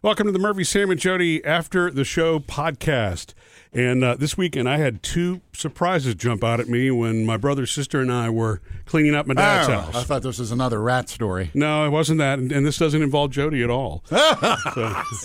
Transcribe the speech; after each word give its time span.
Welcome 0.00 0.26
to 0.26 0.32
the 0.32 0.38
Murphy, 0.38 0.62
Sam, 0.62 0.90
and 0.92 1.00
Jody 1.00 1.44
After 1.44 1.90
the 1.90 2.04
Show 2.04 2.38
podcast. 2.38 3.34
And 3.72 4.04
uh, 4.04 4.14
this 4.14 4.38
weekend, 4.38 4.68
I 4.68 4.78
had 4.78 5.02
two 5.02 5.40
surprises 5.52 6.14
jump 6.14 6.44
out 6.44 6.60
at 6.60 6.68
me 6.68 6.90
when 6.92 7.26
my 7.26 7.36
brother, 7.36 7.66
sister, 7.66 8.00
and 8.00 8.12
I 8.12 8.30
were 8.30 8.60
cleaning 8.86 9.16
up 9.16 9.26
my 9.26 9.34
dad's 9.34 9.68
Oh, 9.68 9.72
house. 9.72 9.94
I 9.96 10.04
thought 10.04 10.22
this 10.22 10.38
was 10.38 10.52
another 10.52 10.80
rat 10.80 11.08
story. 11.08 11.50
no, 11.52 11.84
it 11.84 11.90
wasn't 11.90 12.18
that, 12.18 12.38
and, 12.38 12.52
and 12.52 12.64
this 12.64 12.78
doesn't 12.78 13.02
involve 13.02 13.32
Jody 13.32 13.64
at 13.64 13.70
all. 13.70 14.04
so, 14.08 14.16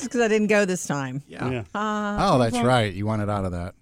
because 0.02 0.20
I 0.22 0.28
didn't 0.28 0.48
go 0.48 0.66
this 0.66 0.88
time. 0.88 1.21
yeah, 1.28 1.64
oh, 1.76 2.40
that's 2.40 2.60
right. 2.60 2.92
You 2.94 3.05
wanted 3.05 3.30
out 3.30 3.46
of 3.46 3.52
that. 3.52 3.76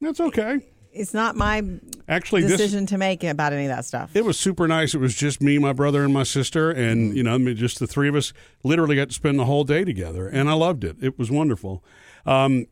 that's 0.00 0.20
okay. 0.20 0.60
It's 0.92 1.14
not 1.14 1.36
my 1.36 1.62
Actually, 2.08 2.42
this 2.42 2.52
decision 2.52 2.86
to 2.86 2.98
make 2.98 3.24
about 3.24 3.52
any 3.52 3.64
of 3.64 3.70
that 3.70 3.84
stuff. 3.84 4.14
it 4.14 4.24
was 4.24 4.38
super 4.38 4.68
nice. 4.68 4.94
It 4.94 4.98
was 4.98 5.14
just 5.14 5.40
me, 5.40 5.58
my 5.58 5.72
brother, 5.72 6.04
and 6.04 6.12
my 6.12 6.22
sister, 6.22 6.70
and 6.70 7.16
you 7.16 7.22
know, 7.22 7.38
just 7.54 7.78
the 7.78 7.86
three 7.86 8.08
of 8.08 8.14
us. 8.14 8.32
Literally 8.62 8.96
got 8.96 9.08
to 9.08 9.14
spend 9.14 9.38
the 9.38 9.46
whole 9.46 9.64
day 9.64 9.84
together, 9.84 10.28
and 10.28 10.48
I 10.48 10.52
loved 10.52 10.84
it. 10.84 10.96
It 11.00 11.18
was 11.18 11.30
wonderful. 11.30 11.82
Um, 12.26 12.66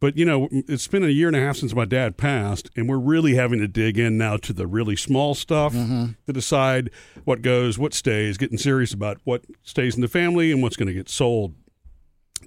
but 0.00 0.16
you 0.16 0.24
know, 0.24 0.48
it's 0.52 0.86
been 0.86 1.02
a 1.02 1.08
year 1.08 1.26
and 1.26 1.36
a 1.36 1.40
half 1.40 1.56
since 1.56 1.74
my 1.74 1.84
dad 1.84 2.16
passed, 2.16 2.70
and 2.76 2.88
we're 2.88 2.98
really 2.98 3.34
having 3.34 3.58
to 3.58 3.66
dig 3.66 3.98
in 3.98 4.16
now 4.16 4.36
to 4.36 4.52
the 4.52 4.66
really 4.66 4.94
small 4.94 5.34
stuff 5.34 5.72
to 5.72 6.32
decide 6.32 6.90
what 7.24 7.42
goes, 7.42 7.78
what 7.78 7.92
stays. 7.94 8.38
Getting 8.38 8.58
serious 8.58 8.92
about 8.92 9.18
what 9.24 9.44
stays 9.64 9.96
in 9.96 10.00
the 10.00 10.08
family 10.08 10.52
and 10.52 10.62
what's 10.62 10.76
going 10.76 10.86
to 10.86 10.94
get 10.94 11.08
sold. 11.08 11.54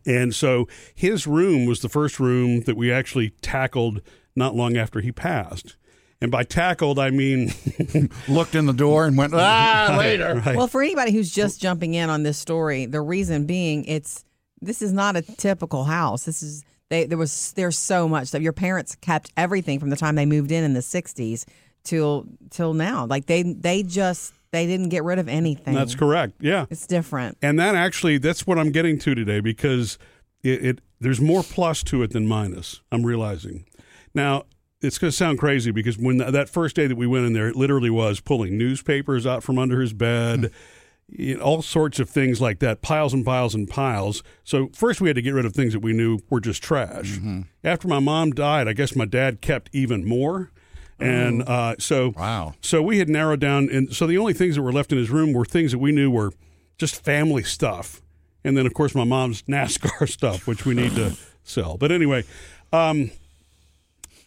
And 0.06 0.34
so 0.34 0.68
his 0.96 1.28
room 1.28 1.66
was 1.66 1.82
the 1.82 1.90
first 1.90 2.20
room 2.20 2.62
that 2.62 2.78
we 2.78 2.92
actually 2.92 3.32
tackled 3.42 4.02
not 4.36 4.56
long 4.56 4.78
after 4.78 5.02
he 5.02 5.12
passed. 5.12 5.76
And 6.22 6.30
by 6.30 6.44
tackled, 6.44 7.00
I 7.00 7.10
mean 7.10 7.52
Looked 8.28 8.54
in 8.56 8.68
the 8.68 8.74
door 8.74 9.06
and 9.06 9.18
went, 9.18 9.34
ah, 9.34 9.96
later. 10.00 10.42
right. 10.46 10.56
Well, 10.56 10.68
for 10.68 10.82
anybody 10.84 11.12
who's 11.12 11.32
just 11.32 11.60
jumping 11.60 11.94
in 11.96 12.10
on 12.10 12.24
this 12.24 12.38
story, 12.38 12.86
the 12.86 13.02
reason 13.02 13.46
being 13.46 13.86
it's 13.86 14.24
this 14.62 14.82
is 14.84 14.94
not 14.94 15.16
a 15.16 15.24
typical 15.24 15.84
house. 15.84 16.26
This 16.26 16.44
is 16.44 16.64
they 16.90 17.06
there 17.06 17.18
was 17.18 17.54
there's 17.54 17.78
so 17.78 18.08
much 18.08 18.28
stuff. 18.28 18.42
Your 18.42 18.54
parents 18.54 18.96
kept 19.02 19.32
everything 19.36 19.80
from 19.80 19.90
the 19.90 19.96
time 19.96 20.16
they 20.16 20.28
moved 20.28 20.52
in 20.52 20.64
in 20.64 20.74
the 20.74 20.82
60s 20.82 21.46
till 21.84 22.26
till 22.52 22.74
now. 22.76 23.08
Like 23.08 23.26
they 23.26 23.42
they 23.42 23.82
just 23.82 24.34
they 24.52 24.68
didn't 24.68 24.90
get 24.90 25.04
rid 25.04 25.18
of 25.18 25.28
anything. 25.28 25.74
That's 25.74 25.96
correct. 25.96 26.34
Yeah. 26.40 26.66
It's 26.70 26.86
different. 26.86 27.38
And 27.42 27.58
that 27.60 27.74
actually, 27.74 28.18
that's 28.20 28.46
what 28.46 28.60
I'm 28.60 28.72
getting 28.72 29.00
to 29.00 29.16
today 29.16 29.40
because 29.40 29.98
it, 30.44 30.66
it 30.66 30.82
there's 31.00 31.22
more 31.22 31.42
plus 31.42 31.82
to 31.84 32.04
it 32.04 32.12
than 32.12 32.28
minus. 32.28 32.82
I'm 32.92 33.04
realizing. 33.06 33.66
Now, 34.14 34.44
it's 34.82 34.98
going 34.98 35.12
to 35.12 35.16
sound 35.16 35.38
crazy 35.40 35.72
because 35.72 35.98
when 35.98 36.18
th- 36.20 36.32
that 36.32 36.50
first 36.50 36.76
day 36.76 36.88
that 36.88 36.96
we 36.98 37.06
went 37.08 37.26
in 37.26 37.34
there, 37.34 37.48
it 37.48 37.56
literally 37.56 37.90
was 37.90 38.20
pulling 38.20 38.58
newspapers 38.58 39.26
out 39.28 39.44
from 39.44 39.60
under 39.60 39.80
his 39.82 39.94
bed, 39.94 40.52
you 41.08 41.38
know, 41.38 41.44
all 41.44 41.62
sorts 41.62 42.00
of 42.00 42.10
things 42.10 42.42
like 42.42 42.60
that, 42.60 42.82
piles 42.82 43.14
and 43.14 43.24
piles 43.26 43.54
and 43.54 43.70
piles. 43.70 44.24
So 44.44 44.70
first 44.74 45.00
we 45.02 45.10
had 45.10 45.16
to 45.16 45.22
get 45.22 45.34
rid 45.34 45.46
of 45.46 45.54
things 45.54 45.74
that 45.74 45.82
we 45.82 45.94
knew 45.94 46.20
were 46.30 46.40
just 46.40 46.64
trash. 46.64 47.20
After 47.64 47.88
my 47.88 48.00
mom 48.00 48.32
died, 48.32 48.68
I 48.68 48.74
guess 48.74 48.96
my 48.96 49.06
dad 49.06 49.42
kept 49.42 49.70
even 49.72 50.04
more. 50.08 50.52
And 51.00 51.42
uh, 51.44 51.76
so 51.80 52.14
Wow. 52.16 52.54
so 52.62 52.82
we 52.84 53.00
had 53.00 53.10
narrowed 53.10 53.40
down, 53.40 53.70
and 53.72 53.92
so 53.92 54.06
the 54.06 54.20
only 54.20 54.34
things 54.34 54.56
that 54.56 54.62
were 54.62 54.72
left 54.72 54.92
in 54.92 55.00
his 55.00 55.10
room 55.10 55.34
were 55.34 55.46
things 55.46 55.72
that 55.72 55.80
we 55.80 55.92
knew 55.92 56.12
were 56.12 56.32
just 56.78 57.04
family 57.04 57.42
stuff, 57.42 58.04
and 58.44 58.56
then 58.56 58.68
of 58.68 58.76
course 58.76 58.94
my 58.94 59.04
mom's 59.04 59.42
NASCAR 59.50 60.08
stuff, 60.08 60.46
which 60.46 60.64
we 60.64 60.76
need 60.76 60.94
to 60.96 61.18
sell. 61.44 61.76
But 61.78 61.92
anyway, 61.92 62.24
um, 62.72 63.10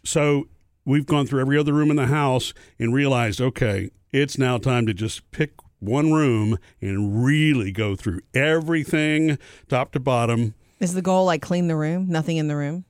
so 0.05 0.49
we've 0.85 1.07
gone 1.07 1.27
through 1.27 1.41
every 1.41 1.59
other 1.59 1.73
room 1.73 1.91
in 1.91 1.97
the 1.97 2.07
house 2.07 2.53
and 2.79 2.95
realized, 2.95 3.41
okay, 3.41 3.91
it's 4.13 4.39
now 4.39 4.59
time 4.59 4.87
to 4.87 4.95
just 4.95 5.31
pick 5.31 5.53
one 5.81 6.13
room 6.13 6.59
and 6.81 7.25
really 7.25 7.73
go 7.73 7.95
through 7.97 8.21
everything 8.33 9.39
top 9.69 9.93
to 9.93 10.01
bottom. 10.01 10.55
Is 10.81 10.95
the 10.95 11.03
goal 11.03 11.25
like 11.27 11.43
clean 11.43 11.69
the 11.69 11.77
room? 11.77 12.09
Nothing 12.09 12.37
in 12.37 12.49
the 12.49 12.57
room? 12.57 12.85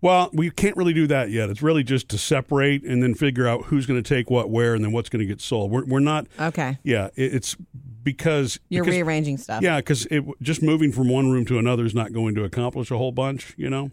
Well, 0.00 0.28
we 0.34 0.50
can't 0.50 0.76
really 0.76 0.92
do 0.92 1.06
that 1.06 1.30
yet. 1.30 1.48
It's 1.48 1.62
really 1.62 1.82
just 1.82 2.10
to 2.10 2.18
separate 2.18 2.84
and 2.84 3.02
then 3.02 3.14
figure 3.14 3.48
out 3.48 3.64
who's 3.64 3.86
going 3.86 4.02
to 4.02 4.06
take 4.06 4.28
what 4.30 4.50
where 4.50 4.74
and 4.74 4.84
then 4.84 4.92
what's 4.92 5.08
going 5.08 5.20
to 5.20 5.26
get 5.26 5.40
sold. 5.40 5.70
We're, 5.70 5.84
we're 5.86 6.00
not 6.00 6.26
Okay. 6.38 6.78
Yeah, 6.82 7.06
it, 7.16 7.34
it's 7.34 7.56
because 8.02 8.60
You're 8.68 8.84
because, 8.84 8.96
rearranging 8.96 9.38
stuff. 9.38 9.62
Yeah, 9.62 9.78
because 9.78 10.04
it 10.06 10.22
just 10.42 10.62
moving 10.62 10.92
from 10.92 11.08
one 11.08 11.30
room 11.30 11.46
to 11.46 11.58
another 11.58 11.86
is 11.86 11.94
not 11.94 12.12
going 12.12 12.34
to 12.34 12.44
accomplish 12.44 12.90
a 12.90 12.98
whole 12.98 13.12
bunch, 13.12 13.54
you 13.56 13.70
know. 13.70 13.90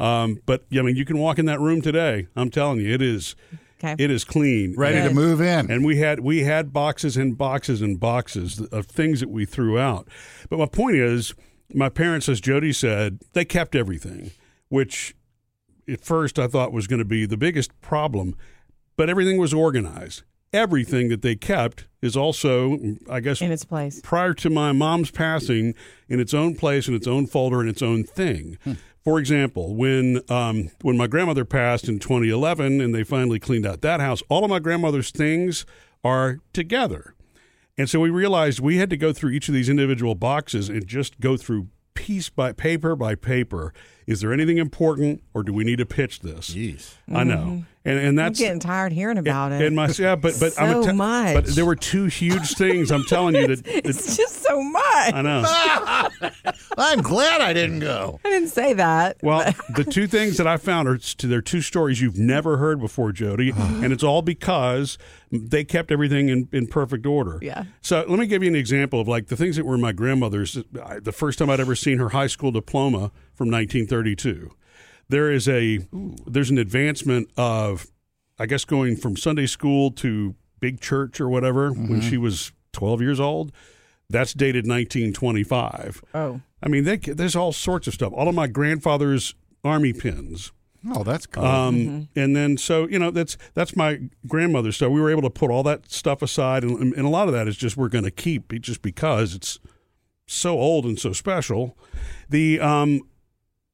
Um, 0.00 0.40
but 0.46 0.64
I 0.72 0.82
mean, 0.82 0.96
you 0.96 1.04
can 1.04 1.18
walk 1.18 1.38
in 1.38 1.44
that 1.46 1.60
room 1.60 1.82
today. 1.82 2.26
I'm 2.34 2.50
telling 2.50 2.80
you, 2.80 2.92
it 2.94 3.02
is 3.02 3.36
Okay. 3.82 3.94
it 3.98 4.10
is 4.10 4.24
clean, 4.24 4.74
Ready 4.76 5.08
to 5.08 5.14
move 5.14 5.40
in. 5.40 5.70
and 5.70 5.84
we 5.84 5.96
had 5.98 6.20
we 6.20 6.42
had 6.44 6.72
boxes 6.72 7.16
and 7.16 7.36
boxes 7.38 7.80
and 7.80 7.98
boxes 8.00 8.60
of 8.72 8.86
things 8.86 9.20
that 9.20 9.30
we 9.30 9.44
threw 9.46 9.78
out. 9.78 10.06
But 10.50 10.58
my 10.58 10.66
point 10.66 10.96
is, 10.96 11.34
my 11.72 11.88
parents, 11.88 12.28
as 12.28 12.40
Jody 12.40 12.72
said, 12.74 13.20
they 13.32 13.44
kept 13.44 13.74
everything, 13.74 14.32
which 14.68 15.14
at 15.88 16.00
first 16.04 16.38
I 16.38 16.46
thought 16.46 16.72
was 16.72 16.86
going 16.86 16.98
to 16.98 17.04
be 17.06 17.24
the 17.26 17.36
biggest 17.38 17.78
problem, 17.80 18.36
but 18.96 19.08
everything 19.08 19.38
was 19.38 19.54
organized. 19.54 20.22
Everything 20.52 21.08
that 21.10 21.22
they 21.22 21.36
kept 21.36 21.86
is 22.02 22.16
also, 22.16 22.76
I 23.08 23.20
guess, 23.20 23.40
in 23.40 23.52
its 23.52 23.64
place. 23.64 24.00
prior 24.02 24.34
to 24.34 24.50
my 24.50 24.72
mom's 24.72 25.10
passing 25.12 25.74
in 26.08 26.18
its 26.20 26.34
own 26.34 26.56
place, 26.56 26.88
in 26.88 26.94
its 26.94 27.06
own 27.06 27.26
folder, 27.28 27.60
in 27.62 27.68
its 27.68 27.82
own 27.82 28.02
thing. 28.04 28.58
For 29.02 29.18
example, 29.18 29.74
when 29.74 30.20
um, 30.28 30.70
when 30.82 30.96
my 30.96 31.06
grandmother 31.06 31.44
passed 31.44 31.88
in 31.88 31.98
2011, 31.98 32.80
and 32.80 32.94
they 32.94 33.02
finally 33.02 33.38
cleaned 33.38 33.66
out 33.66 33.80
that 33.80 34.00
house, 34.00 34.22
all 34.28 34.44
of 34.44 34.50
my 34.50 34.58
grandmother's 34.58 35.10
things 35.10 35.64
are 36.04 36.38
together, 36.52 37.14
and 37.78 37.88
so 37.88 38.00
we 38.00 38.10
realized 38.10 38.60
we 38.60 38.76
had 38.76 38.90
to 38.90 38.96
go 38.96 39.12
through 39.12 39.30
each 39.30 39.48
of 39.48 39.54
these 39.54 39.68
individual 39.68 40.14
boxes 40.14 40.68
and 40.68 40.86
just 40.86 41.18
go 41.18 41.36
through 41.36 41.68
piece 41.94 42.28
by 42.28 42.52
paper 42.52 42.94
by 42.94 43.14
paper. 43.14 43.72
Is 44.10 44.20
there 44.22 44.32
anything 44.32 44.58
important, 44.58 45.22
or 45.34 45.44
do 45.44 45.52
we 45.52 45.62
need 45.62 45.78
to 45.78 45.86
pitch 45.86 46.18
this? 46.18 46.50
Jeez. 46.50 46.94
I 47.12 47.22
know, 47.22 47.36
mm-hmm. 47.36 47.60
and 47.84 47.98
and 47.98 48.08
I'm 48.08 48.16
that's 48.16 48.40
getting 48.40 48.58
tired 48.58 48.92
hearing 48.92 49.18
about 49.18 49.52
it. 49.52 49.62
and 49.62 49.76
my 49.76 49.88
yeah, 49.96 50.16
but 50.16 50.34
but 50.40 50.52
I'm 50.60 50.82
So 50.82 50.90
te- 50.90 50.92
much. 50.96 51.34
but 51.34 51.46
there 51.46 51.64
were 51.64 51.76
two 51.76 52.06
huge 52.06 52.54
things. 52.54 52.90
I'm 52.90 53.04
telling 53.04 53.36
you 53.36 53.46
that, 53.46 53.62
that 53.64 53.86
it's 53.86 54.16
just 54.16 54.42
so 54.42 54.60
much. 54.60 55.14
I 55.14 55.22
know. 55.22 55.44
I'm 56.76 57.02
glad 57.02 57.40
I 57.40 57.52
didn't 57.52 57.78
go. 57.78 58.18
I 58.24 58.30
didn't 58.30 58.48
say 58.48 58.72
that. 58.72 59.18
Well, 59.22 59.52
the 59.76 59.84
two 59.84 60.08
things 60.08 60.38
that 60.38 60.46
I 60.48 60.56
found 60.56 60.88
are 60.88 60.98
t- 60.98 61.28
they're 61.28 61.40
two 61.40 61.60
stories 61.60 62.00
you've 62.00 62.18
never 62.18 62.56
heard 62.56 62.80
before, 62.80 63.12
Jody, 63.12 63.50
and 63.56 63.92
it's 63.92 64.02
all 64.02 64.22
because 64.22 64.98
they 65.30 65.62
kept 65.62 65.92
everything 65.92 66.28
in, 66.30 66.48
in 66.50 66.66
perfect 66.66 67.06
order. 67.06 67.38
Yeah. 67.40 67.62
So 67.80 68.04
let 68.08 68.18
me 68.18 68.26
give 68.26 68.42
you 68.42 68.48
an 68.48 68.56
example 68.56 69.00
of 69.00 69.06
like 69.06 69.28
the 69.28 69.36
things 69.36 69.54
that 69.54 69.64
were 69.64 69.76
in 69.76 69.80
my 69.80 69.92
grandmother's. 69.92 70.58
The 70.72 71.12
first 71.12 71.38
time 71.38 71.48
I'd 71.48 71.60
ever 71.60 71.76
seen 71.76 71.98
her 71.98 72.08
high 72.08 72.26
school 72.26 72.50
diploma 72.50 73.12
from 73.40 73.50
1932. 73.50 74.50
There 75.08 75.32
is 75.32 75.48
a 75.48 75.78
there's 76.26 76.50
an 76.50 76.58
advancement 76.58 77.30
of, 77.38 77.86
I 78.38 78.44
guess, 78.44 78.66
going 78.66 78.96
from 78.96 79.16
Sunday 79.16 79.46
school 79.46 79.90
to 79.92 80.34
big 80.60 80.82
church 80.82 81.22
or 81.22 81.28
whatever 81.30 81.70
when 81.72 82.02
she 82.02 82.18
was 82.18 82.52
12 82.72 83.00
years 83.00 83.18
old. 83.18 83.50
That's 84.10 84.34
dated 84.34 84.66
1925. 84.66 86.02
oh. 86.14 86.40
I 86.62 86.68
mean, 86.68 86.84
they, 86.84 86.98
there's 86.98 87.34
all 87.34 87.52
sorts 87.52 87.86
of 87.86 87.94
stuff. 87.94 88.12
All 88.12 88.28
of 88.28 88.34
my 88.34 88.46
grandfather's 88.46 89.34
army 89.64 89.94
pins. 89.94 90.52
Oh, 90.90 91.02
that's 91.02 91.24
cool. 91.24 91.42
Um, 91.42 92.08
And 92.14 92.36
then, 92.36 92.58
so, 92.58 92.86
you 92.86 92.98
know, 92.98 93.10
that's 93.10 93.38
that's 93.54 93.74
my 93.74 94.00
grandmother's 94.26 94.76
stuff. 94.76 94.90
We 94.90 95.00
were 95.00 95.10
able 95.10 95.22
to 95.22 95.30
put 95.30 95.50
all 95.50 95.62
that 95.62 95.90
stuff 95.90 96.20
aside. 96.20 96.62
And, 96.62 96.92
and 96.92 97.06
a 97.06 97.08
lot 97.08 97.28
of 97.28 97.32
that 97.32 97.48
is 97.48 97.56
just 97.56 97.78
we're 97.78 97.88
going 97.88 98.04
to 98.04 98.10
keep 98.10 98.52
just 98.60 98.82
because 98.82 99.34
it's 99.34 99.58
so 100.26 100.58
old 100.58 100.84
and 100.84 100.98
so 100.98 101.14
special. 101.14 101.78
The 102.28 102.60
um, 102.60 103.00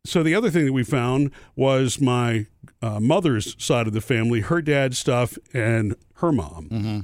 So 0.07 0.23
the 0.23 0.35
other 0.35 0.51
thing 0.51 0.67
that 0.67 0.73
we 0.73 0.85
found 0.85 1.31
was 1.55 2.01
my 2.01 2.47
uh, 2.83 3.01
mother's 3.01 3.57
side 3.63 3.87
of 3.87 3.93
the 3.93 4.01
family, 4.01 4.41
her 4.41 4.63
dad's 4.63 4.99
stuff, 4.99 5.37
and 5.53 5.95
her 6.17 6.33
mom, 6.33 6.69
mm-hmm. 6.71 7.01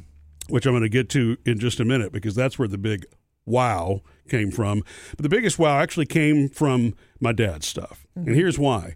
which 0.48 0.66
I'm 0.66 0.72
going 0.72 0.82
to 0.82 0.88
get 0.88 1.08
to 1.10 1.36
in 1.44 1.58
just 1.58 1.80
a 1.80 1.84
minute 1.84 2.12
because 2.12 2.34
that's 2.34 2.58
where 2.58 2.68
the 2.68 2.78
big 2.78 3.06
wow 3.44 4.02
came 4.28 4.50
from. 4.50 4.82
But 5.16 5.22
the 5.24 5.28
biggest 5.28 5.58
wow 5.58 5.80
actually 5.80 6.06
came 6.06 6.48
from 6.48 6.94
my 7.20 7.32
dad's 7.32 7.66
stuff. 7.66 8.06
And 8.14 8.26
mm-hmm. 8.26 8.34
here's 8.34 8.58
why. 8.58 8.94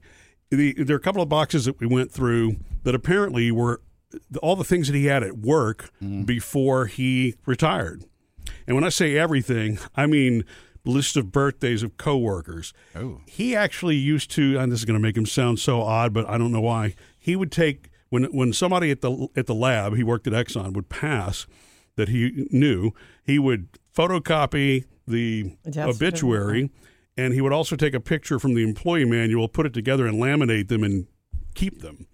The, 0.50 0.74
there 0.74 0.94
are 0.94 0.98
a 0.98 1.02
couple 1.02 1.22
of 1.22 1.28
boxes 1.28 1.64
that 1.64 1.80
we 1.80 1.86
went 1.86 2.12
through 2.12 2.56
that 2.84 2.94
apparently 2.94 3.50
were 3.50 3.80
all 4.40 4.54
the 4.54 4.64
things 4.64 4.86
that 4.86 4.94
he 4.94 5.06
had 5.06 5.22
at 5.22 5.38
work 5.38 5.90
mm-hmm. 6.02 6.22
before 6.22 6.86
he 6.86 7.34
retired. 7.44 8.04
And 8.66 8.76
when 8.76 8.84
I 8.84 8.90
say 8.90 9.16
everything, 9.16 9.78
I 9.96 10.06
mean 10.06 10.44
list 10.86 11.16
of 11.16 11.32
birthdays 11.32 11.82
of 11.82 11.96
coworkers. 11.96 12.72
Oh. 12.94 13.20
He 13.26 13.54
actually 13.54 13.96
used 13.96 14.30
to, 14.32 14.58
and 14.58 14.70
this 14.72 14.80
is 14.80 14.84
going 14.84 14.98
to 14.98 15.02
make 15.02 15.16
him 15.16 15.26
sound 15.26 15.58
so 15.58 15.82
odd, 15.82 16.12
but 16.12 16.28
I 16.28 16.38
don't 16.38 16.52
know 16.52 16.60
why. 16.60 16.94
He 17.18 17.36
would 17.36 17.52
take 17.52 17.90
when 18.08 18.24
when 18.24 18.52
somebody 18.52 18.90
at 18.90 19.00
the 19.00 19.28
at 19.36 19.46
the 19.46 19.54
lab, 19.54 19.96
he 19.96 20.02
worked 20.02 20.26
at 20.26 20.32
Exxon, 20.32 20.72
would 20.74 20.88
pass 20.88 21.46
that 21.96 22.08
he 22.08 22.46
knew, 22.50 22.92
he 23.24 23.38
would 23.38 23.68
photocopy 23.94 24.84
the 25.08 25.56
Death 25.68 25.88
obituary, 25.88 26.70
and 27.16 27.32
he 27.32 27.40
would 27.40 27.52
also 27.52 27.74
take 27.74 27.94
a 27.94 28.00
picture 28.00 28.38
from 28.38 28.54
the 28.54 28.62
employee 28.62 29.04
manual, 29.04 29.48
put 29.48 29.66
it 29.66 29.72
together, 29.72 30.06
and 30.06 30.18
laminate 30.18 30.68
them 30.68 30.84
and 30.84 31.06
keep 31.54 31.80
them. 31.80 32.06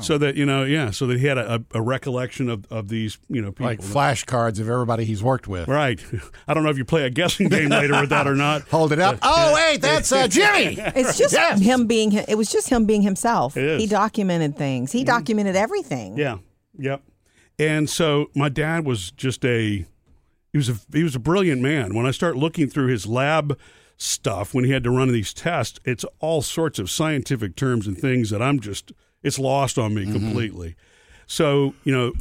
So 0.00 0.18
that 0.18 0.36
you 0.36 0.46
know, 0.46 0.64
yeah, 0.64 0.90
so 0.90 1.06
that 1.06 1.18
he 1.20 1.26
had 1.26 1.38
a, 1.38 1.64
a 1.72 1.80
recollection 1.82 2.48
of, 2.48 2.64
of 2.70 2.88
these, 2.88 3.18
you 3.28 3.40
know, 3.42 3.50
people. 3.52 3.66
Like 3.66 3.80
flashcards 3.80 4.60
of 4.60 4.68
everybody 4.68 5.04
he's 5.04 5.22
worked 5.22 5.48
with. 5.48 5.68
right. 5.68 6.00
I 6.48 6.54
don't 6.54 6.64
know 6.64 6.70
if 6.70 6.78
you 6.78 6.84
play 6.84 7.04
a 7.04 7.10
guessing 7.10 7.48
game 7.48 7.68
later 7.70 8.00
with 8.00 8.10
that 8.10 8.26
or 8.26 8.34
not. 8.36 8.62
Hold 8.68 8.92
it 8.92 8.98
up. 8.98 9.18
Oh, 9.22 9.54
wait, 9.54 9.82
that's 9.82 10.10
uh, 10.12 10.28
Jimmy. 10.28 10.76
It's 10.78 11.16
just 11.18 11.32
Yes. 11.34 11.60
him 11.60 11.86
being. 11.86 12.12
It 12.12 12.36
was 12.38 12.50
just 12.50 12.68
him 12.68 12.84
being 12.86 13.02
himself. 13.02 13.56
It 13.56 13.64
is. 13.64 13.70
Mm-hmm. 13.72 13.80
He 13.80 13.86
documented 13.86 14.56
things. 14.56 14.92
He 14.92 15.04
documented 15.04 15.56
everything. 15.56 16.16
Yeah. 16.16 16.38
Yep. 16.78 17.02
And 17.58 17.90
so 17.90 18.30
my 18.34 18.48
dad 18.48 18.86
was 18.86 19.10
just 19.10 19.44
a 19.44 19.84
he 20.52 20.56
was 20.58 20.68
a 20.68 20.76
he 20.92 21.02
was 21.02 21.14
a 21.14 21.18
brilliant 21.20 21.60
man. 21.60 21.94
When 21.94 22.06
I 22.06 22.10
start 22.10 22.36
looking 22.36 22.68
through 22.68 22.86
his 22.88 23.06
lab 23.06 23.58
stuff 23.96 24.54
when 24.54 24.64
he 24.64 24.70
had 24.70 24.82
to 24.84 24.90
run 24.90 25.12
these 25.12 25.34
tests, 25.34 25.78
it's 25.84 26.04
all 26.20 26.40
sorts 26.40 26.78
of 26.78 26.90
scientific 26.90 27.54
terms 27.56 27.86
and 27.86 27.98
things 27.98 28.30
that 28.30 28.40
I'm 28.40 28.58
just 28.60 28.92
it's 29.22 29.38
lost 29.38 29.78
on 29.78 29.94
me 29.94 30.02
mm-hmm. 30.02 30.12
completely. 30.12 30.76
So, 31.26 31.74
you 31.84 31.92
know, 31.92 32.12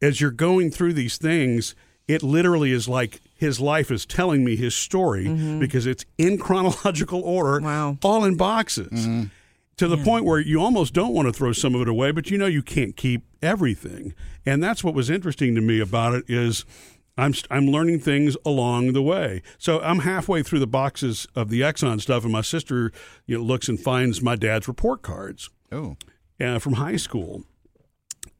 as 0.00 0.20
you're 0.20 0.30
going 0.30 0.70
through 0.70 0.92
these 0.92 1.16
things, 1.16 1.74
it 2.08 2.22
literally 2.22 2.72
is 2.72 2.88
like 2.88 3.20
his 3.34 3.60
life 3.60 3.90
is 3.90 4.04
telling 4.04 4.44
me 4.44 4.56
his 4.56 4.74
story 4.74 5.26
mm-hmm. 5.26 5.58
because 5.58 5.86
it's 5.86 6.04
in 6.18 6.38
chronological 6.38 7.22
order, 7.22 7.60
Wow. 7.60 7.98
all 8.02 8.24
in 8.24 8.36
boxes. 8.36 9.06
Mm-hmm. 9.06 9.24
To 9.78 9.88
the 9.88 9.96
point 9.96 10.24
where 10.24 10.38
you 10.38 10.60
almost 10.60 10.94
don't 10.94 11.12
want 11.12 11.26
to 11.26 11.32
throw 11.32 11.50
some 11.52 11.74
of 11.74 11.80
it 11.80 11.88
away, 11.88 12.12
but 12.12 12.30
you 12.30 12.38
know 12.38 12.46
you 12.46 12.62
can't 12.62 12.96
keep 12.96 13.24
everything. 13.40 14.14
And 14.46 14.62
that's 14.62 14.84
what 14.84 14.94
was 14.94 15.10
interesting 15.10 15.56
to 15.56 15.60
me 15.60 15.80
about 15.80 16.14
it 16.14 16.24
is 16.28 16.64
I'm 17.18 17.34
I'm 17.50 17.66
learning 17.66 18.00
things 18.00 18.36
along 18.44 18.92
the 18.92 19.02
way. 19.02 19.42
So 19.58 19.80
I'm 19.80 20.00
halfway 20.00 20.44
through 20.44 20.60
the 20.60 20.68
boxes 20.68 21.26
of 21.34 21.48
the 21.48 21.62
Exxon 21.62 22.00
stuff, 22.00 22.22
and 22.22 22.32
my 22.32 22.42
sister 22.42 22.92
you 23.26 23.38
know, 23.38 23.42
looks 23.42 23.68
and 23.68 23.80
finds 23.80 24.22
my 24.22 24.36
dad's 24.36 24.68
report 24.68 25.02
cards 25.02 25.50
Oh, 25.72 25.96
uh, 26.40 26.58
from 26.58 26.74
high 26.74 26.96
school, 26.96 27.44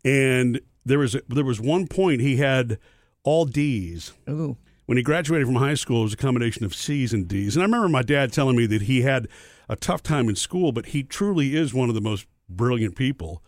and 0.05 0.61
there 0.85 0.99
was 0.99 1.15
a, 1.15 1.23
there 1.29 1.45
was 1.45 1.61
one 1.61 1.87
point 1.87 2.21
he 2.21 2.37
had 2.37 2.79
all 3.25 3.45
D's. 3.45 4.13
Ooh. 4.29 4.57
When 4.87 4.99
he 4.99 5.05
graduated 5.05 5.47
from 5.47 5.57
high 5.57 5.75
school, 5.75 6.01
it 6.01 6.05
was 6.05 6.13
a 6.13 6.19
combination 6.19 6.65
of 6.65 6.75
C's 6.75 7.13
and 7.13 7.29
D's. 7.29 7.57
And 7.57 7.63
I 7.63 7.67
remember 7.67 7.89
my 7.89 8.03
dad 8.03 8.33
telling 8.33 8.57
me 8.57 8.67
that 8.67 8.83
he 8.83 9.03
had 9.03 9.29
a 9.69 9.77
tough 9.77 10.03
time 10.03 10.29
in 10.29 10.37
school, 10.37 10.73
but 10.73 10.87
he 10.87 11.03
truly 11.03 11.57
is 11.57 11.73
one 11.73 11.89
of 11.89 11.95
the 11.95 12.01
most 12.01 12.27
brilliant 12.49 12.97
people 12.97 13.43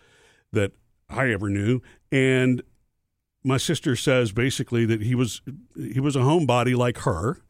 that 0.53 0.73
I 1.09 1.31
ever 1.31 1.49
knew. 1.49 1.81
And 2.11 2.63
my 3.43 3.59
sister 3.59 3.95
says 3.97 4.33
basically 4.33 4.87
that 4.87 5.03
he 5.03 5.15
was 5.15 5.43
he 5.77 6.01
was 6.01 6.17
a 6.17 6.21
homebody 6.21 6.75
like 6.77 6.99
her, 6.99 7.43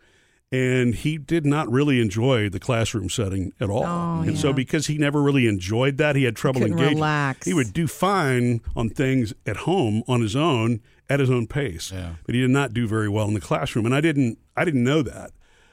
and 0.55 0.95
he 0.95 1.19
did 1.19 1.45
not 1.45 1.71
really 1.71 2.01
enjoy 2.01 2.49
the 2.49 2.61
classroom 2.61 3.09
setting 3.09 3.53
at 3.61 3.69
all. 3.71 3.85
Oh, 3.85 4.21
and 4.23 4.39
so 4.39 4.53
because 4.53 4.87
he 4.87 4.99
never 4.99 5.21
really 5.23 5.47
enjoyed 5.47 5.97
that, 5.99 6.17
he 6.17 6.25
had 6.25 6.37
trouble 6.37 6.61
Couldn't 6.61 6.79
engaging. 6.79 6.97
relax. 6.99 7.47
He 7.47 7.55
would 7.55 7.73
do 7.73 7.87
fine 7.87 8.61
on 8.77 8.91
things 8.91 9.33
at 9.47 9.57
home 9.59 10.03
on 10.07 10.21
his 10.21 10.37
own 10.37 10.81
at 11.11 11.21
his 11.21 11.31
own 11.31 11.47
pace, 11.47 11.93
Yeah. 11.93 12.15
but 12.25 12.35
he 12.35 12.41
did 12.41 12.51
not 12.51 12.73
do 12.73 12.87
very 12.87 13.09
well 13.11 13.29
in 13.29 13.35
the 13.35 13.41
classroom. 13.41 13.85
And 13.87 13.95
I 13.95 14.01
didn't 14.01 14.39
I 14.57 14.65
didn't 14.65 14.85
know 14.85 15.03
that. 15.03 15.31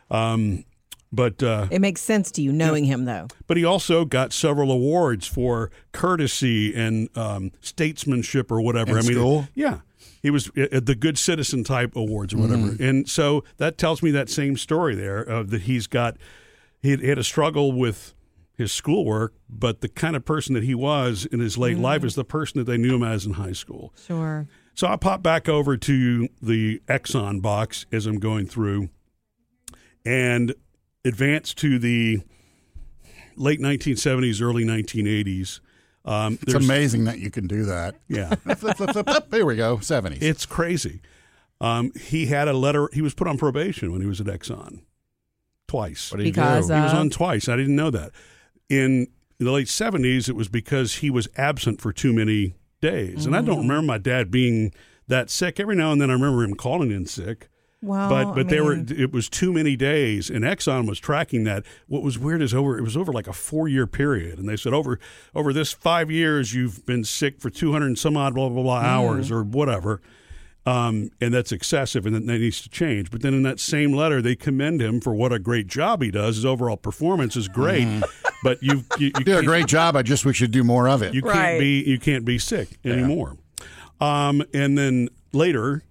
Um, 0.10 0.66
but 1.12 1.42
uh, 1.44 1.68
It 1.72 1.82
makes 1.82 2.02
sense 2.02 2.32
to 2.32 2.42
you 2.42 2.52
knowing 2.52 2.86
him, 2.86 3.06
though. 3.06 3.28
but 3.48 3.58
he 3.58 3.66
also 3.66 4.06
got 4.06 4.32
several 4.34 4.72
awards 4.72 5.28
for 5.28 5.70
courtesy 5.92 6.74
and 6.74 7.10
um, 7.18 7.52
statesmanship 7.62 8.52
or 8.52 8.62
whatever. 8.62 8.92
In 8.92 8.98
I 8.98 9.02
mean, 9.02 9.14
school? 9.14 9.48
yeah, 9.54 9.80
he 10.22 10.30
was 10.30 10.50
uh, 10.58 10.80
the 10.82 10.96
good 10.96 11.18
citizen 11.18 11.64
type 11.64 11.96
awards 11.96 12.34
or 12.34 12.38
whatever. 12.38 12.76
And 12.82 13.10
so 13.10 13.44
that 13.58 13.78
tells 13.78 14.02
me 14.02 14.12
that 14.12 14.30
same 14.30 14.56
story 14.58 14.96
there 14.96 15.30
uh, 15.30 15.44
that 15.44 15.64
he's 15.64 15.88
got. 15.88 16.18
He 16.82 16.92
had, 16.92 17.02
he 17.02 17.10
had 17.10 17.18
a 17.20 17.24
struggle 17.24 17.72
with 17.74 18.14
his 18.58 18.72
schoolwork, 18.72 19.34
but 19.50 19.82
the 19.82 19.88
kind 19.90 20.16
of 20.16 20.24
person 20.26 20.54
that 20.56 20.64
he 20.64 20.76
was 20.76 21.26
in 21.26 21.40
his 21.40 21.58
late 21.58 21.78
life 21.78 22.04
is 22.04 22.16
the 22.16 22.24
person 22.26 22.60
that 22.60 22.66
they 22.66 22.78
knew 22.78 22.96
him 22.96 23.04
as 23.04 23.26
in 23.26 23.34
high 23.34 23.52
school. 23.54 23.94
Sure. 24.06 24.48
So 24.76 24.88
I 24.88 24.96
pop 24.96 25.22
back 25.22 25.50
over 25.50 25.78
to 25.78 26.28
the 26.42 26.80
Exxon 26.88 27.42
box 27.42 27.86
as 27.92 28.06
I'm 28.06 28.20
going 28.20 28.46
through 28.48 28.90
and 30.06 30.54
advance 31.06 31.54
to 31.56 31.80
the 31.80 32.22
late 33.36 33.60
1970s, 33.60 34.42
early 34.42 34.64
1980s. 34.66 35.60
Um, 36.04 36.40
it's 36.42 36.54
amazing 36.54 37.06
that 37.06 37.20
you 37.20 37.30
can 37.30 37.48
do 37.48 37.64
that. 37.66 37.96
Yeah, 38.08 38.34
flip, 38.56 38.58
flip, 38.60 38.78
flip, 38.78 39.06
flip. 39.06 39.28
Here 39.34 39.46
we 39.46 39.56
go. 39.56 39.78
70s. 39.78 40.22
it's 40.22 40.46
crazy. 40.46 41.02
Um, 41.60 41.92
he 41.94 42.26
had 42.26 42.48
a 42.48 42.54
letter, 42.54 42.90
he 42.92 43.02
was 43.04 43.14
put 43.14 43.28
on 43.28 43.38
probation 43.38 43.92
when 43.92 44.02
he 44.02 44.08
was 44.08 44.20
at 44.20 44.26
Exxon 44.28 44.82
twice. 45.68 46.12
what 46.12 46.18
do 46.18 46.24
you 46.24 46.32
Because, 46.32 46.68
do? 46.68 46.74
uh, 46.74 46.78
He 46.78 46.84
was 46.84 46.94
on 46.94 47.10
twice. 47.12 47.48
I 47.48 47.56
didn't 47.56 47.76
know 47.76 47.92
that. 47.92 48.12
In 48.68 49.08
the 49.38 49.52
late 49.52 49.68
70s, 49.68 50.28
it 50.28 50.36
was 50.36 50.48
because 50.48 50.96
he 50.96 51.10
was 51.12 51.28
absent 51.38 51.80
for 51.80 51.94
too 51.94 52.14
many 52.14 52.56
days. 52.82 53.26
And 53.28 53.36
I 53.36 53.42
Mm. 53.42 53.46
don't 53.46 53.58
remember 53.60 53.84
my 53.84 53.98
dad 54.00 54.32
being 54.32 54.74
that 55.08 55.30
sick. 55.30 55.60
Every 55.60 55.76
now 55.76 55.92
and 55.92 56.02
then 56.02 56.10
I 56.10 56.14
remember 56.14 56.44
him 56.44 56.56
calling 56.56 56.90
in 56.92 57.06
sick. 57.06 57.48
Well, 57.84 58.10
but 58.10 58.36
but 58.36 58.46
I 58.48 58.50
they 58.50 58.62
were 58.62 58.74
it 58.76 59.12
was 59.12 59.28
too 59.28 59.52
many 59.52 59.76
days 59.76 60.30
and 60.30 60.44
Exxon 60.44 60.88
was 60.88 61.00
tracking 61.00 61.44
that. 61.46 61.64
What 61.88 62.04
was 62.04 62.20
weird 62.20 62.42
is 62.42 62.54
over 62.54 62.78
it 62.78 62.82
was 62.84 62.96
over 62.96 63.12
like 63.12 63.28
a 63.28 63.32
4-year 63.32 63.88
period 63.88 64.38
and 64.38 64.48
they 64.48 64.56
said 64.56 64.74
over 64.74 65.00
over 65.34 65.52
this 65.52 65.72
5 65.74 66.12
years 66.12 66.54
you've 66.54 66.86
been 66.86 67.04
sick 67.04 67.40
for 67.42 67.50
200 67.50 67.86
and 67.88 67.98
some 67.98 68.16
odd 68.18 68.36
blah 68.36 68.50
blah 68.50 68.62
blah 68.62 68.80
hours 68.80 69.32
or 69.32 69.44
whatever. 69.44 70.00
Um, 70.64 71.10
and 71.20 71.34
that's 71.34 71.52
excessive 71.52 72.06
and 72.06 72.14
that 72.14 72.28
that 72.28 72.38
needs 72.38 72.62
to 72.62 72.70
change. 72.70 73.10
But 73.10 73.24
then 73.24 73.34
in 73.34 73.42
that 73.44 73.60
same 73.60 73.94
letter, 73.94 74.22
they 74.22 74.36
commend 74.36 74.80
him 74.80 75.02
for 75.02 75.12
what 75.16 75.34
a 75.34 75.40
great 75.40 75.66
job 75.66 76.04
he 76.04 76.12
does. 76.12 76.36
His 76.36 76.46
overall 76.46 76.78
performance 76.78 77.36
is 77.36 77.48
great, 77.48 77.88
but 78.44 78.62
you 78.62 78.84
you, 79.00 79.08
you 79.08 79.12
You 79.18 79.26
do 79.26 79.38
a 79.40 79.44
great 79.44 79.66
job. 79.66 79.96
I 79.96 80.04
just 80.04 80.24
wish 80.24 80.40
you'd 80.40 80.52
do 80.52 80.64
more 80.64 80.88
of 80.88 81.02
it. 81.02 81.16
you 81.16 81.24
can't 81.24 81.60
be 81.60 81.82
you 81.84 81.98
can't 81.98 82.26
be 82.26 82.38
sick 82.38 82.78
anymore. 82.86 83.38
Um, 84.00 84.44
and 84.54 84.78
then 84.78 85.10
later, 85.34 85.82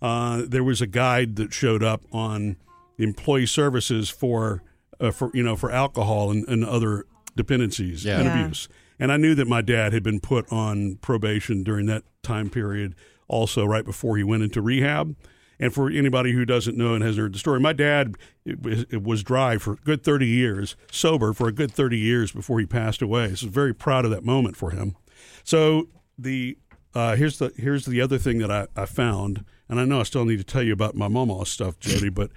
uh, 0.00 0.42
there 0.46 0.64
was 0.64 0.80
a 0.80 0.86
guide 0.86 1.36
that 1.36 1.52
showed 1.52 1.82
up 1.82 2.02
on 2.12 2.56
employee 2.98 3.46
services 3.46 4.08
for 4.10 4.62
uh, 5.00 5.10
for 5.10 5.30
you 5.34 5.42
know 5.42 5.56
for 5.56 5.70
alcohol 5.70 6.30
and, 6.30 6.46
and 6.48 6.64
other 6.64 7.04
dependencies 7.36 8.04
Yeah. 8.04 8.18
and 8.18 8.24
Yeah. 8.26 8.40
abuse. 8.44 8.68
And 9.00 9.12
I 9.12 9.16
knew 9.16 9.34
that 9.36 9.46
my 9.46 9.60
dad 9.62 9.92
had 9.92 10.02
been 10.02 10.18
put 10.18 10.50
on 10.52 10.96
probation 10.96 11.62
during 11.62 11.86
that 11.86 12.02
time 12.24 12.50
period, 12.50 12.96
also 13.28 13.64
right 13.64 13.84
before 13.84 14.16
he 14.16 14.24
went 14.24 14.42
into 14.42 14.60
rehab. 14.60 15.14
And 15.60 15.72
for 15.72 15.88
anybody 15.90 16.32
who 16.32 16.44
doesn't 16.44 16.76
know 16.76 16.94
and 16.94 17.02
hasn't 17.04 17.20
heard 17.22 17.34
the 17.34 17.38
story, 17.38 17.60
my 17.60 17.72
dad 17.72 18.14
it 18.44 18.60
was, 18.62 18.84
it 18.90 19.02
was 19.04 19.22
dry 19.22 19.58
for 19.58 19.72
a 19.74 19.76
good 19.76 20.02
30 20.04 20.26
years, 20.26 20.76
sober 20.90 21.32
for 21.32 21.46
a 21.48 21.52
good 21.52 21.70
30 21.72 21.96
years 21.98 22.32
before 22.32 22.58
he 22.60 22.66
passed 22.66 23.02
away. 23.02 23.34
So 23.36 23.46
very 23.48 23.74
proud 23.74 24.04
of 24.04 24.10
that 24.12 24.24
moment 24.24 24.56
for 24.56 24.70
him. 24.70 24.96
So 25.44 25.88
the 26.16 26.58
uh, 26.94 27.16
here's 27.16 27.38
the 27.38 27.52
here's 27.56 27.86
the 27.86 28.00
other 28.00 28.18
thing 28.18 28.38
that 28.38 28.50
I, 28.50 28.66
I 28.76 28.86
found, 28.86 29.44
and 29.68 29.78
I 29.80 29.84
know 29.84 30.00
I 30.00 30.04
still 30.04 30.24
need 30.24 30.38
to 30.38 30.44
tell 30.44 30.62
you 30.62 30.72
about 30.72 30.94
my 30.94 31.08
mama 31.08 31.44
stuff, 31.46 31.78
Jody, 31.78 32.08
but 32.08 32.30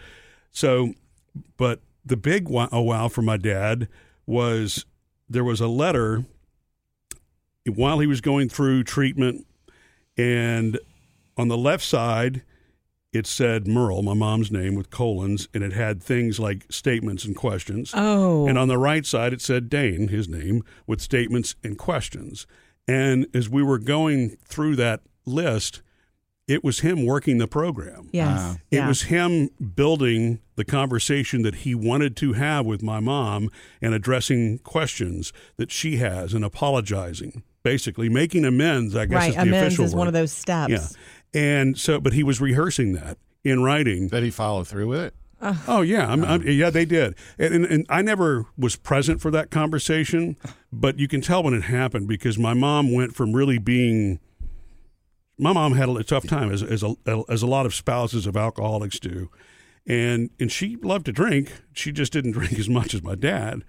so 0.52 0.94
but 1.58 1.82
the 2.06 2.18
big 2.18 2.48
wow, 2.50 2.70
oh 2.72 2.82
wow 2.82 3.08
for 3.08 3.22
my 3.22 3.38
dad 3.38 3.88
was 4.26 4.86
there 5.30 5.44
was 5.44 5.62
a 5.62 5.68
letter 5.68 6.26
while 7.66 8.00
he 8.00 8.08
was 8.08 8.22
going 8.22 8.50
through 8.50 8.84
treatment, 8.84 9.46
and 10.18 10.80
on 11.38 11.48
the 11.48 11.58
left 11.58 11.84
side 11.84 12.44
it 13.14 13.28
said 13.28 13.68
Merle, 13.68 14.04
my 14.04 14.14
mom's 14.14 14.52
name, 14.52 14.76
with 14.76 14.90
colons, 14.90 15.50
and 15.54 15.64
it 15.64 15.74
had 15.74 16.02
things 16.02 16.40
like 16.40 16.66
statements 16.72 17.26
and 17.26 17.36
questions. 17.36 17.92
oh, 17.94 18.48
And 18.48 18.58
on 18.58 18.70
the 18.70 18.78
right 18.78 19.06
side, 19.06 19.34
it 19.34 19.42
said 19.42 19.70
Dane, 19.70 20.08
his 20.08 20.30
name, 20.30 20.64
with 20.88 21.02
statements 21.02 21.56
and 21.62 21.78
questions. 21.78 22.48
And 22.92 23.28
as 23.34 23.50
we 23.50 23.64
were 23.64 23.78
going 23.80 24.38
through 24.46 24.76
that 24.78 25.02
list, 25.26 25.82
it 26.48 26.64
was 26.64 26.80
him 26.82 27.06
working 27.06 27.38
the 27.38 27.48
program. 27.48 28.10
yes, 28.12 28.40
Uh, 28.40 28.54
It 28.72 28.76
yeah. 28.78 28.88
was 28.88 29.04
him 29.04 29.50
building 29.76 30.40
the 30.56 30.66
conversation 30.66 31.44
that 31.44 31.56
he 31.56 31.74
wanted 31.76 32.16
to 32.18 32.34
have 32.34 32.66
with 32.66 32.84
my 32.84 33.00
mom 33.00 33.50
and 33.82 33.94
addressing 33.94 34.58
questions 34.60 35.32
that 35.58 35.72
she 35.72 35.98
has 35.98 36.34
and 36.34 36.44
apologizing, 36.44 37.44
basically 37.64 38.10
making 38.10 38.44
amends, 38.46 38.96
I 38.96 39.06
guess 39.06 39.16
right. 39.16 39.30
is 39.30 39.36
the 39.36 39.42
Amends 39.44 39.68
official 39.68 39.86
is 39.86 39.94
word. 39.94 40.00
one 40.00 40.08
of 40.08 40.14
those 40.14 40.32
steps. 40.34 40.72
Yeah. 40.72 40.88
And 41.34 41.78
so, 41.78 42.02
but 42.02 42.14
he 42.14 42.24
was 42.24 42.42
rehearsing 42.42 42.94
that 42.94 43.18
in 43.44 43.64
writing. 43.64 44.10
Did 44.10 44.24
he 44.24 44.32
follow 44.32 44.64
through 44.66 44.88
with 44.88 45.00
it? 45.00 45.14
Oh 45.68 45.82
yeah, 45.82 46.08
I'm, 46.08 46.24
I'm, 46.24 46.44
yeah, 46.44 46.70
they 46.70 46.86
did, 46.86 47.16
and, 47.40 47.54
and, 47.54 47.66
and 47.66 47.86
I 47.90 48.02
never 48.04 48.46
was 48.58 48.76
present 48.76 49.22
for 49.22 49.32
that 49.32 49.50
conversation, 49.50 50.38
but 50.72 51.00
you 51.00 51.08
can 51.08 51.22
tell 51.22 51.42
when 51.42 51.56
it 51.56 51.64
happened 51.64 52.08
because 52.08 52.38
my 52.38 52.54
mom 52.54 52.94
went 52.94 53.16
from 53.16 53.34
really 53.34 53.58
being. 53.58 54.20
My 55.40 55.54
mom 55.54 55.74
had 55.74 55.90
a 55.90 56.04
tough 56.04 56.28
time, 56.28 56.52
as 56.52 56.62
as 56.62 56.84
a, 56.84 56.96
as 57.28 57.42
a 57.42 57.48
lot 57.48 57.66
of 57.66 57.74
spouses 57.74 58.28
of 58.28 58.38
alcoholics 58.38 59.00
do, 59.00 59.32
and 59.88 60.30
and 60.40 60.52
she 60.52 60.76
loved 60.76 61.08
to 61.08 61.12
drink. 61.12 61.52
She 61.74 61.92
just 61.92 62.14
didn't 62.14 62.32
drink 62.34 62.60
as 62.60 62.70
much 62.70 62.94
as 62.94 63.02
my 63.02 63.16
dad, 63.16 63.64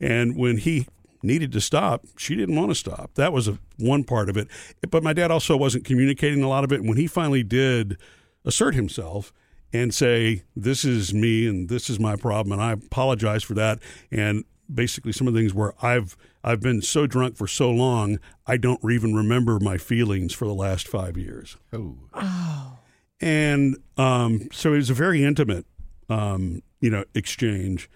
and 0.00 0.34
when 0.34 0.56
he 0.56 0.86
needed 1.22 1.52
to 1.52 1.60
stop, 1.60 2.06
she 2.16 2.36
didn't 2.36 2.56
want 2.56 2.70
to 2.70 2.74
stop. 2.74 3.10
That 3.16 3.32
was 3.32 3.48
a, 3.48 3.58
one 3.76 4.04
part 4.04 4.30
of 4.30 4.36
it, 4.38 4.48
but 4.90 5.02
my 5.02 5.12
dad 5.12 5.30
also 5.30 5.58
wasn't 5.58 5.84
communicating 5.84 6.42
a 6.42 6.48
lot 6.48 6.64
of 6.64 6.72
it. 6.72 6.80
And 6.80 6.88
when 6.88 6.96
he 6.96 7.06
finally 7.06 7.42
did 7.42 7.98
assert 8.46 8.74
himself 8.74 9.32
and 9.72 9.94
say, 9.94 10.44
This 10.56 10.84
is 10.84 11.12
me 11.12 11.46
and 11.46 11.68
this 11.68 11.90
is 11.90 11.98
my 11.98 12.16
problem, 12.16 12.52
and 12.52 12.62
I 12.62 12.72
apologize 12.72 13.42
for 13.42 13.54
that. 13.54 13.80
And 14.10 14.44
basically 14.72 15.12
some 15.12 15.26
of 15.26 15.34
the 15.34 15.40
things 15.40 15.54
where 15.54 15.72
I've 15.84 16.16
I've 16.44 16.60
been 16.60 16.82
so 16.82 17.06
drunk 17.06 17.36
for 17.36 17.46
so 17.46 17.70
long 17.70 18.18
I 18.46 18.56
don't 18.56 18.80
even 18.90 19.14
remember 19.14 19.58
my 19.60 19.78
feelings 19.78 20.32
for 20.32 20.44
the 20.44 20.54
last 20.54 20.86
five 20.86 21.16
years. 21.16 21.56
Oh. 21.72 22.78
And 23.20 23.76
um, 23.96 24.48
so 24.52 24.74
it 24.74 24.76
was 24.76 24.90
a 24.90 24.94
very 24.94 25.24
intimate, 25.24 25.66
um, 26.08 26.62
you 26.80 26.88
know, 26.90 27.04
exchange. 27.14 27.90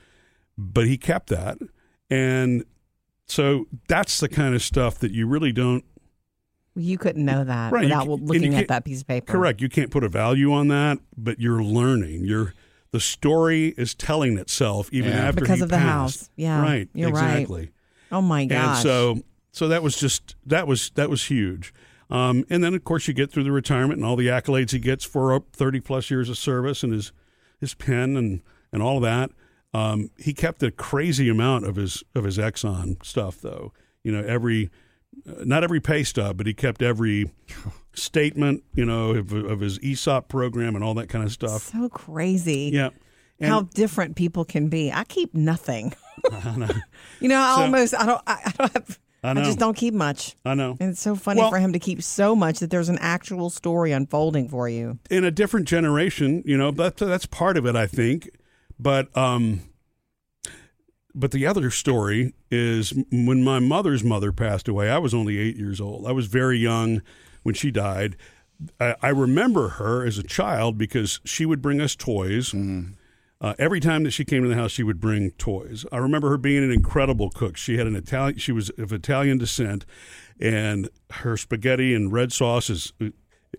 But 0.58 0.86
he 0.86 0.98
kept 0.98 1.28
that, 1.28 1.58
and 2.10 2.64
so 3.26 3.66
that's 3.88 4.20
the 4.20 4.28
kind 4.28 4.54
of 4.54 4.62
stuff 4.62 4.98
that 4.98 5.12
you 5.12 5.26
really 5.26 5.52
don't. 5.52 5.84
You 6.74 6.96
couldn't 6.98 7.24
know 7.24 7.44
that 7.44 7.72
Right, 7.72 7.82
you 7.82 7.88
without 7.88 8.06
ca- 8.06 8.14
looking 8.24 8.54
at 8.54 8.68
that 8.68 8.84
piece 8.84 9.02
of 9.02 9.06
paper. 9.06 9.30
Correct. 9.32 9.60
You 9.60 9.68
can't 9.68 9.90
put 9.90 10.04
a 10.04 10.08
value 10.08 10.52
on 10.52 10.68
that, 10.68 10.98
but 11.16 11.38
you're 11.40 11.62
learning. 11.62 12.24
You're 12.24 12.54
the 12.92 13.00
story 13.00 13.68
is 13.76 13.94
telling 13.94 14.36
itself 14.38 14.88
even 14.92 15.10
Yeah. 15.12 15.28
after 15.28 15.40
Because 15.42 15.58
he 15.58 15.62
of 15.64 15.68
the 15.70 15.76
passed. 15.76 16.18
house. 16.20 16.30
Yeah, 16.36 16.60
Right. 16.62 16.88
you're 16.94 17.10
right. 17.10 17.46
Oh 18.10 18.20
my 18.22 18.44
gosh. 18.46 18.76
And 18.76 18.82
so 18.82 19.22
so 19.50 19.68
that 19.68 19.82
was 19.82 19.98
just 19.98 20.34
that 20.46 20.66
was 20.66 20.90
that 20.94 21.10
was 21.10 21.24
huge. 21.24 21.72
Um, 22.10 22.44
and 22.50 22.62
then 22.62 22.74
of 22.74 22.84
course 22.84 23.08
you 23.08 23.14
get 23.14 23.30
through 23.30 23.44
the 23.44 23.52
retirement 23.52 23.94
and 23.98 24.04
all 24.04 24.16
the 24.16 24.26
accolades 24.28 24.70
he 24.72 24.78
gets 24.78 25.04
for 25.04 25.32
uh, 25.34 25.40
30 25.54 25.80
plus 25.80 26.10
years 26.10 26.28
of 26.28 26.36
service 26.38 26.82
and 26.82 26.92
his 26.92 27.12
his 27.60 27.74
pen 27.74 28.16
and 28.16 28.40
and 28.72 28.82
all 28.82 28.96
of 28.96 29.02
that. 29.02 29.30
Um, 29.74 30.10
he 30.18 30.34
kept 30.34 30.62
a 30.62 30.70
crazy 30.70 31.28
amount 31.30 31.66
of 31.66 31.76
his 31.76 32.02
of 32.14 32.24
his 32.24 32.36
Exxon 32.38 33.02
stuff 33.04 33.40
though. 33.40 33.72
You 34.04 34.12
know, 34.12 34.22
every 34.26 34.70
not 35.24 35.62
every 35.64 35.80
pay 35.80 36.02
stub, 36.04 36.36
but 36.36 36.46
he 36.46 36.54
kept 36.54 36.82
every 36.82 37.30
statement, 37.94 38.62
you 38.74 38.84
know, 38.84 39.10
of, 39.10 39.32
of 39.32 39.60
his 39.60 39.78
ESOP 39.82 40.28
program 40.28 40.74
and 40.74 40.82
all 40.84 40.94
that 40.94 41.08
kind 41.08 41.24
of 41.24 41.32
stuff. 41.32 41.62
so 41.72 41.88
crazy. 41.88 42.70
Yeah. 42.72 42.90
And- 43.40 43.48
how 43.50 43.62
different 43.62 44.16
people 44.16 44.44
can 44.44 44.68
be. 44.68 44.92
I 44.92 45.04
keep 45.04 45.34
nothing. 45.34 45.94
I 46.32 46.56
know. 46.56 46.68
you 47.20 47.28
know, 47.28 47.38
I 47.40 47.56
So- 47.56 47.62
almost 47.62 47.94
I 47.94 48.06
don't 48.06 48.22
I, 48.26 48.32
I 48.44 48.52
don't 48.58 48.72
have 48.74 48.98
I 49.24 49.30
I, 49.30 49.34
just 49.44 49.58
don't 49.58 49.76
keep 49.76 49.94
much. 49.94 50.34
I 50.44 50.54
know. 50.54 50.76
And 50.80 50.90
it's 50.90 51.00
so 51.00 51.14
funny 51.14 51.40
Well- 51.40 51.50
for 51.50 51.58
him 51.58 51.72
to 51.74 51.78
keep 51.78 52.02
so 52.02 52.34
much 52.34 52.58
that 52.60 52.70
there's 52.70 52.88
an 52.88 52.98
actual 53.00 53.50
story 53.50 53.92
unfolding 53.92 54.48
for 54.48 54.68
you. 54.68 54.98
in 55.10 55.24
a 55.24 55.30
different 55.30 55.68
generation, 55.68 56.42
you 56.46 56.56
know, 56.56 56.70
that's 56.72 57.00
that's 57.00 57.26
part 57.26 57.56
of 57.56 57.66
it, 57.66 57.76
I 57.76 57.86
think. 57.86 58.30
But 58.80 59.16
um, 59.16 59.60
but 61.14 61.30
the 61.30 61.46
other 61.46 61.70
story 61.70 62.34
is 62.50 62.92
when 63.10 63.42
my 63.42 63.58
mother's 63.58 64.04
mother 64.04 64.32
passed 64.32 64.68
away. 64.68 64.90
I 64.90 64.98
was 64.98 65.14
only 65.14 65.38
eight 65.38 65.56
years 65.56 65.80
old. 65.80 66.06
I 66.06 66.12
was 66.12 66.26
very 66.26 66.58
young 66.58 67.02
when 67.42 67.54
she 67.54 67.70
died. 67.70 68.16
I, 68.80 68.94
I 69.02 69.08
remember 69.08 69.70
her 69.70 70.06
as 70.06 70.18
a 70.18 70.22
child 70.22 70.78
because 70.78 71.20
she 71.24 71.44
would 71.44 71.60
bring 71.60 71.80
us 71.80 71.96
toys. 71.96 72.52
Uh, 73.40 73.54
every 73.58 73.80
time 73.80 74.04
that 74.04 74.12
she 74.12 74.24
came 74.24 74.44
to 74.44 74.48
the 74.48 74.54
house, 74.54 74.70
she 74.70 74.84
would 74.84 75.00
bring 75.00 75.32
toys. 75.32 75.84
I 75.90 75.96
remember 75.96 76.30
her 76.30 76.38
being 76.38 76.62
an 76.62 76.70
incredible 76.70 77.28
cook. 77.28 77.56
She 77.56 77.76
had 77.76 77.88
an 77.88 77.96
Italian. 77.96 78.38
She 78.38 78.52
was 78.52 78.70
of 78.78 78.92
Italian 78.92 79.38
descent, 79.38 79.84
and 80.40 80.88
her 81.10 81.36
spaghetti 81.36 81.92
and 81.92 82.12
red 82.12 82.32
sauce 82.32 82.70
is, 82.70 82.92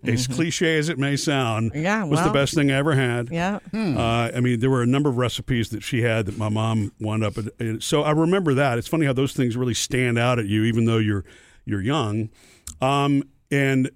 as 0.02 0.26
cliche 0.26 0.76
as 0.76 0.88
it 0.88 0.98
may 0.98 1.16
sound, 1.16 1.72
Mm-hmm. 1.72 1.82
Yeah, 1.82 2.04
was 2.04 2.22
the 2.22 2.30
best 2.30 2.54
thing 2.54 2.70
I 2.70 2.76
ever 2.76 2.94
had. 2.94 3.30
Yeah. 3.30 3.60
Uh, 3.72 4.30
I 4.34 4.40
mean, 4.40 4.60
there 4.60 4.70
were 4.70 4.82
a 4.82 4.86
number 4.86 5.08
of 5.08 5.16
recipes 5.16 5.70
that 5.70 5.82
she 5.82 6.02
had 6.02 6.26
that 6.26 6.36
my 6.36 6.48
mom 6.48 6.92
wound 7.00 7.24
up. 7.24 7.34
At, 7.38 7.82
so 7.82 8.02
I 8.02 8.10
remember 8.10 8.54
that. 8.54 8.78
It's 8.78 8.88
funny 8.88 9.06
how 9.06 9.12
those 9.12 9.32
things 9.32 9.56
really 9.56 9.74
stand 9.74 10.18
out 10.18 10.38
at 10.38 10.46
you, 10.46 10.64
even 10.64 10.84
though 10.84 10.98
you're 10.98 11.24
you're 11.64 11.80
young. 11.80 12.30
Um, 12.80 13.22
and 13.50 13.90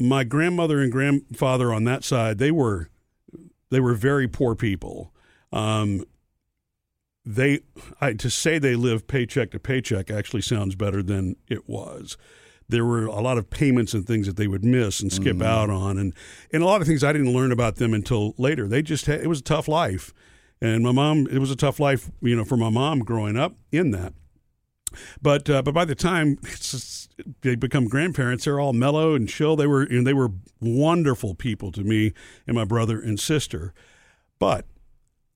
my 0.00 0.24
grandmother 0.24 0.80
and 0.80 0.90
grandfather 0.92 1.72
on 1.72 1.84
that 1.84 2.04
side, 2.04 2.38
they 2.38 2.50
were 2.50 2.88
they 3.70 3.80
were 3.80 3.94
very 3.94 4.28
poor 4.28 4.54
people. 4.54 5.12
Um, 5.52 6.04
they 7.24 7.60
I, 8.00 8.12
to 8.14 8.30
say 8.30 8.58
they 8.58 8.76
lived 8.76 9.06
paycheck 9.08 9.50
to 9.52 9.58
paycheck 9.58 10.10
actually 10.10 10.42
sounds 10.42 10.74
better 10.74 11.02
than 11.02 11.36
it 11.48 11.68
was. 11.68 12.16
There 12.68 12.84
were 12.84 13.06
a 13.06 13.20
lot 13.20 13.36
of 13.36 13.50
payments 13.50 13.92
and 13.94 14.06
things 14.06 14.26
that 14.26 14.36
they 14.36 14.46
would 14.46 14.64
miss 14.64 15.00
and 15.00 15.12
skip 15.12 15.42
out 15.42 15.70
on, 15.70 15.98
and 15.98 16.14
and 16.52 16.62
a 16.62 16.66
lot 16.66 16.80
of 16.80 16.86
things 16.86 17.04
I 17.04 17.12
didn't 17.12 17.32
learn 17.32 17.52
about 17.52 17.76
them 17.76 17.92
until 17.92 18.34
later. 18.38 18.66
They 18.66 18.82
just 18.82 19.06
had, 19.06 19.20
it 19.20 19.26
was 19.26 19.40
a 19.40 19.44
tough 19.44 19.68
life, 19.68 20.14
and 20.60 20.82
my 20.82 20.92
mom 20.92 21.26
it 21.30 21.38
was 21.38 21.50
a 21.50 21.56
tough 21.56 21.78
life, 21.78 22.10
you 22.22 22.34
know, 22.34 22.44
for 22.44 22.56
my 22.56 22.70
mom 22.70 23.00
growing 23.00 23.36
up 23.36 23.54
in 23.70 23.90
that. 23.90 24.14
But 25.20 25.50
uh, 25.50 25.62
but 25.62 25.74
by 25.74 25.84
the 25.84 25.94
time 25.94 26.38
just, 26.44 27.12
they 27.42 27.54
become 27.54 27.86
grandparents, 27.86 28.44
they're 28.44 28.60
all 28.60 28.72
mellow 28.72 29.14
and 29.14 29.28
chill. 29.28 29.56
They 29.56 29.66
were 29.66 29.82
and 29.82 30.06
they 30.06 30.14
were 30.14 30.30
wonderful 30.60 31.34
people 31.34 31.70
to 31.72 31.82
me 31.82 32.12
and 32.46 32.54
my 32.54 32.64
brother 32.64 33.00
and 33.00 33.20
sister. 33.20 33.74
But 34.38 34.66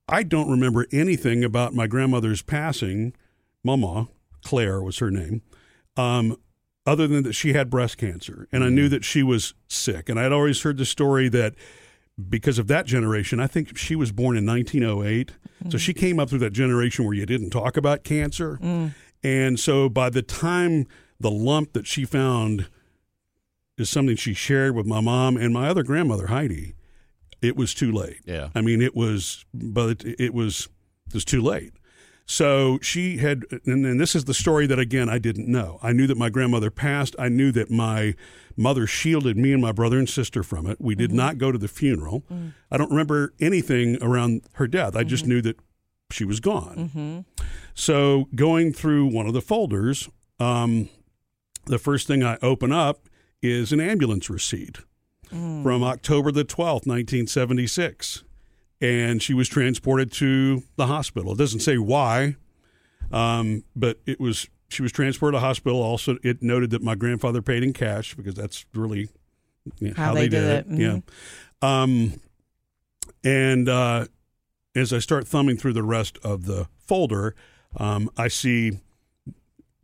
I 0.07 0.23
don't 0.23 0.49
remember 0.49 0.87
anything 0.91 1.43
about 1.43 1.73
my 1.73 1.87
grandmother's 1.87 2.41
passing. 2.41 3.13
Mama 3.63 4.07
Claire 4.43 4.81
was 4.81 4.97
her 4.99 5.11
name. 5.11 5.41
Um, 5.97 6.37
other 6.89 7.07
than 7.07 7.23
that, 7.23 7.33
she 7.33 7.53
had 7.53 7.69
breast 7.69 7.97
cancer, 7.97 8.47
and 8.51 8.63
I 8.63 8.69
knew 8.69 8.87
mm. 8.87 8.91
that 8.91 9.05
she 9.05 9.23
was 9.23 9.53
sick. 9.67 10.09
And 10.09 10.19
I'd 10.19 10.31
always 10.31 10.61
heard 10.61 10.77
the 10.77 10.85
story 10.85 11.29
that 11.29 11.53
because 12.29 12.59
of 12.59 12.67
that 12.67 12.85
generation, 12.85 13.39
I 13.39 13.47
think 13.47 13.77
she 13.77 13.95
was 13.95 14.11
born 14.11 14.35
in 14.35 14.45
1908, 14.45 15.31
so 15.69 15.77
she 15.77 15.93
mm. 15.93 15.97
came 15.97 16.19
up 16.19 16.29
through 16.29 16.39
that 16.39 16.53
generation 16.53 17.05
where 17.05 17.13
you 17.13 17.25
didn't 17.25 17.51
talk 17.51 17.77
about 17.77 18.03
cancer. 18.03 18.59
Mm. 18.61 18.93
And 19.23 19.59
so 19.59 19.89
by 19.89 20.09
the 20.09 20.21
time 20.21 20.87
the 21.19 21.31
lump 21.31 21.73
that 21.73 21.85
she 21.85 22.05
found 22.05 22.67
is 23.77 23.89
something 23.89 24.15
she 24.15 24.33
shared 24.33 24.75
with 24.75 24.85
my 24.85 25.01
mom 25.01 25.37
and 25.37 25.53
my 25.53 25.69
other 25.69 25.83
grandmother 25.83 26.27
Heidi, 26.27 26.73
it 27.41 27.55
was 27.55 27.73
too 27.73 27.91
late. 27.91 28.21
Yeah. 28.25 28.49
I 28.55 28.61
mean, 28.61 28.81
it 28.81 28.95
was, 28.95 29.45
but 29.53 30.03
it 30.03 30.33
was 30.33 30.69
it 31.07 31.13
was 31.13 31.25
too 31.25 31.41
late. 31.41 31.73
So 32.29 32.77
she 32.83 33.17
had, 33.17 33.45
and, 33.65 33.83
and 33.87 33.99
this 33.99 34.15
is 34.15 34.25
the 34.25 34.35
story 34.35 34.67
that 34.67 34.77
again 34.77 35.09
I 35.09 35.17
didn't 35.17 35.47
know. 35.47 35.79
I 35.81 35.93
knew 35.93 36.05
that 36.05 36.15
my 36.15 36.29
grandmother 36.29 36.69
passed. 36.69 37.15
I 37.17 37.27
knew 37.27 37.51
that 37.53 37.71
my 37.71 38.13
mother 38.55 38.85
shielded 38.85 39.35
me 39.35 39.51
and 39.51 39.59
my 39.59 39.71
brother 39.71 39.97
and 39.97 40.07
sister 40.07 40.43
from 40.43 40.67
it. 40.67 40.79
We 40.79 40.93
did 40.93 41.09
mm-hmm. 41.09 41.17
not 41.17 41.37
go 41.39 41.51
to 41.51 41.57
the 41.57 41.67
funeral. 41.67 42.23
Mm. 42.31 42.53
I 42.69 42.77
don't 42.77 42.91
remember 42.91 43.33
anything 43.39 43.97
around 44.03 44.43
her 44.53 44.67
death. 44.67 44.95
I 44.95 45.03
just 45.03 45.23
mm-hmm. 45.23 45.31
knew 45.31 45.41
that 45.41 45.59
she 46.11 46.23
was 46.23 46.39
gone. 46.39 46.91
Mm-hmm. 46.93 47.45
So 47.73 48.27
going 48.35 48.73
through 48.73 49.07
one 49.07 49.25
of 49.25 49.33
the 49.33 49.41
folders, 49.41 50.07
um, 50.39 50.87
the 51.65 51.79
first 51.79 52.05
thing 52.05 52.23
I 52.23 52.37
open 52.43 52.71
up 52.71 53.09
is 53.41 53.73
an 53.73 53.79
ambulance 53.79 54.29
receipt 54.29 54.77
mm. 55.33 55.63
from 55.63 55.83
October 55.83 56.31
the 56.31 56.45
12th, 56.45 56.85
1976. 56.85 58.23
And 58.81 59.21
she 59.21 59.33
was 59.33 59.49
transported 59.49 60.11
to 60.13 60.63
the 60.77 60.87
hospital. 60.87 61.33
It 61.33 61.37
doesn't 61.37 61.59
say 61.59 61.77
why, 61.77 62.37
um, 63.11 63.63
but 63.75 63.99
it 64.05 64.19
was 64.19 64.47
she 64.69 64.81
was 64.81 64.91
transported 64.91 65.37
to 65.37 65.41
the 65.41 65.45
hospital. 65.45 65.81
Also, 65.81 66.17
it 66.23 66.41
noted 66.41 66.69
that 66.69 66.81
my 66.81 66.95
grandfather 66.95 67.41
paid 67.41 67.63
in 67.63 67.73
cash 67.73 68.15
because 68.15 68.35
that's 68.35 68.65
really 68.73 69.09
you 69.79 69.89
know, 69.89 69.93
How 69.95 70.13
they 70.13 70.29
did 70.29 70.43
it. 70.43 70.65
Yeah. 70.69 70.99
Um, 71.61 72.21
and 73.23 73.67
uh, 73.67 74.05
as 74.75 74.93
I 74.93 74.99
start 74.99 75.27
thumbing 75.27 75.57
through 75.57 75.73
the 75.73 75.83
rest 75.83 76.17
of 76.23 76.45
the 76.45 76.67
folder, 76.77 77.35
um, 77.77 78.09
I 78.17 78.27
see 78.27 78.79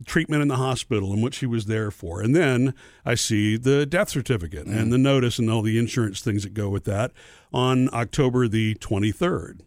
treatment 0.04 0.42
in 0.42 0.48
the 0.48 0.56
hospital 0.56 1.12
and 1.12 1.22
what 1.22 1.32
she 1.34 1.46
was 1.46 1.66
there 1.66 1.90
for. 1.90 2.20
And 2.20 2.36
then 2.36 2.74
I 3.04 3.14
see 3.14 3.56
the 3.56 3.86
death 3.86 4.10
certificate 4.10 4.66
and 4.66 4.92
the 4.92 4.98
notice 4.98 5.38
and 5.38 5.50
all 5.50 5.62
the 5.62 5.78
insurance 5.78 6.20
things 6.20 6.42
that 6.42 6.52
go 6.52 6.68
with 6.68 6.84
that 6.84 7.12
on 7.52 7.88
October 7.94 8.46
the 8.46 8.74
23rd. 8.76 9.60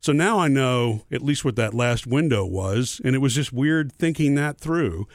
So 0.00 0.12
now 0.12 0.38
I 0.38 0.48
know 0.48 1.02
at 1.10 1.22
least 1.22 1.44
what 1.44 1.56
that 1.56 1.74
last 1.74 2.06
window 2.06 2.44
was. 2.44 3.00
And 3.04 3.14
it 3.14 3.18
was 3.20 3.34
just 3.34 3.52
weird 3.52 3.92
thinking 3.92 4.34
that 4.34 4.58
through 4.58 5.06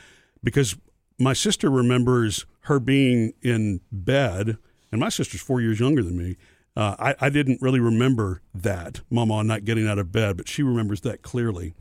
because 0.43 0.75
my 1.19 1.33
sister 1.33 1.69
remembers 1.69 2.45
her 2.61 2.79
being 2.79 3.33
in 3.41 3.81
bed, 3.91 4.57
and 4.91 4.99
my 4.99 5.09
sister's 5.09 5.41
four 5.41 5.61
years 5.61 5.79
younger 5.79 6.03
than 6.03 6.17
me. 6.17 6.35
Uh, 6.75 6.95
I, 6.99 7.27
I 7.27 7.29
didn't 7.29 7.61
really 7.61 7.79
remember 7.79 8.41
that, 8.53 9.01
Mama 9.09 9.43
not 9.43 9.63
getting 9.63 9.87
out 9.87 9.97
of 9.97 10.11
bed, 10.11 10.35
but 10.35 10.47
she 10.47 10.61
remembers 10.61 11.01
that 11.01 11.21
clearly. 11.21 11.73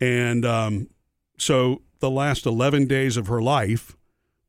And 0.00 0.44
um, 0.44 0.88
so 1.38 1.82
the 2.02 2.10
last 2.10 2.44
11 2.44 2.86
days 2.86 3.16
of 3.16 3.28
her 3.28 3.40
life 3.40 3.96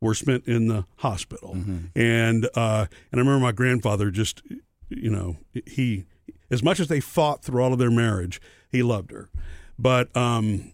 were 0.01 0.15
spent 0.15 0.45
in 0.48 0.67
the 0.67 0.86
hospital. 0.98 1.55
And, 1.95 2.45
uh, 2.55 2.88
and 3.12 3.13
I 3.13 3.17
remember 3.17 3.39
my 3.39 3.51
grandfather 3.53 4.12
just, 4.12 4.41
you 4.89 5.10
know, 5.10 5.38
he, 5.65 6.03
as 6.51 6.62
much 6.63 6.79
as 6.81 6.88
they 6.88 7.00
fought 7.00 7.43
through 7.43 7.63
all 7.63 7.72
of 7.72 7.79
their 7.79 7.91
marriage, 7.91 8.41
he 8.69 8.83
loved 8.83 9.12
her. 9.12 9.29
But, 9.79 10.13
um, 10.17 10.74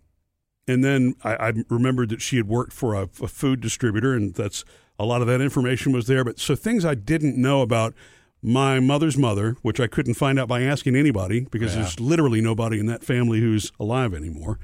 and 0.68 0.84
then 0.84 1.16
I, 1.24 1.36
I 1.50 1.54
remembered 1.70 2.10
that 2.10 2.22
she 2.22 2.38
had 2.38 2.48
worked 2.48 2.74
for 2.74 2.96
a, 2.96 3.04
a 3.22 3.28
food 3.28 3.60
distributor, 3.60 4.14
and 4.16 4.34
that's 4.34 4.64
a 4.98 5.06
lot 5.06 5.22
of 5.22 5.28
that 5.28 5.42
information 5.42 5.92
was 5.92 6.08
there. 6.08 6.24
But 6.24 6.40
so 6.40 6.56
things 6.56 6.86
I 6.86 6.96
didn't 6.96 7.36
know 7.36 7.62
about 7.62 7.94
my 8.42 8.80
mother's 8.80 9.18
mother, 9.18 9.58
which 9.64 9.80
I 9.80 9.88
couldn't 9.88 10.14
find 10.14 10.40
out 10.40 10.48
by 10.48 10.62
asking 10.62 10.96
anybody 10.96 11.42
because 11.52 11.76
there's 11.76 12.00
literally 12.00 12.40
nobody 12.40 12.80
in 12.80 12.86
that 12.86 13.04
family 13.04 13.42
who's 13.42 13.72
alive 13.80 14.14
anymore 14.14 14.60